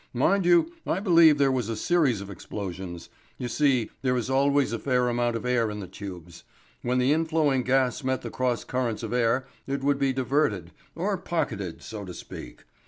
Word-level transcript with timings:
Mind 0.15 0.47
you, 0.47 0.71
I 0.87 0.99
believe 0.99 1.37
there 1.37 1.51
was 1.51 1.69
a 1.69 1.75
series 1.75 2.21
of 2.21 2.31
explosions. 2.31 3.09
You 3.37 3.47
see, 3.47 3.91
there 4.01 4.17
is 4.17 4.31
always 4.31 4.73
a 4.73 4.79
fair 4.79 5.07
amount 5.07 5.35
of 5.35 5.45
air 5.45 5.69
in 5.69 5.79
the 5.79 5.85
tubes. 5.85 6.43
When 6.81 6.97
the 6.97 7.13
inflowing 7.13 7.61
gas 7.61 8.03
met 8.03 8.23
the 8.23 8.31
cross 8.31 8.63
currents 8.63 9.03
of 9.03 9.13
air, 9.13 9.45
it 9.67 9.83
would 9.83 9.99
be 9.99 10.11
diverted, 10.11 10.71
or 10.95 11.15
pocketed, 11.19 11.83
so 11.83 12.03
to 12.03 12.15
speak. 12.15 12.63